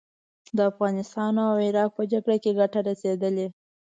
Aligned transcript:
د 0.57 0.59
افغانستان 0.71 1.33
او 1.47 1.53
عراق 1.65 1.89
په 1.97 2.03
جګړه 2.11 2.37
کې 2.43 2.51
ګټه 2.59 2.79
رسېدلې. 2.89 3.47